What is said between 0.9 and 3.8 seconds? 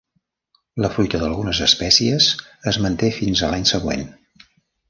fruita d'algunes espècies es manté fins a l'any